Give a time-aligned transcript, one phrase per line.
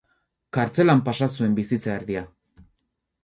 [0.57, 2.23] Kartzelan pasa zuen bizitza erdia.